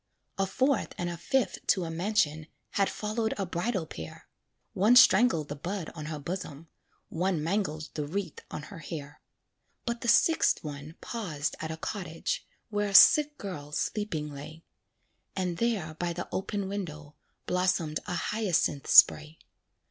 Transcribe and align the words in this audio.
A 0.39 0.47
fourth 0.47 0.95
and 0.97 1.11
a 1.11 1.15
fifth 1.15 1.59
to 1.67 1.83
a 1.83 1.91
mansion 1.91 2.47
Had 2.71 2.89
followed 2.89 3.35
a 3.37 3.45
bridal 3.45 3.85
pair; 3.85 4.27
One 4.73 4.95
strangled 4.95 5.47
the 5.47 5.55
bud 5.55 5.91
on 5.93 6.05
her 6.07 6.17
bosom, 6.17 6.69
One 7.09 7.43
mangled 7.43 7.89
the 7.93 8.07
wreath 8.07 8.39
on 8.49 8.63
her 8.73 8.79
hair. 8.79 9.21
But 9.85 10.01
the 10.01 10.07
sixth 10.07 10.63
one 10.63 10.95
paused 11.01 11.55
at 11.59 11.69
a 11.69 11.77
cottage, 11.77 12.47
Where 12.71 12.89
a 12.89 12.95
sick 12.95 13.37
girl 13.37 13.71
sleeping 13.73 14.33
lay; 14.33 14.63
And 15.35 15.57
there 15.57 15.93
by 15.93 16.13
the 16.13 16.27
open 16.31 16.67
window, 16.67 17.13
Blossomed 17.45 17.99
a 18.07 18.15
hyacinth 18.15 18.87
spray. 18.89 19.37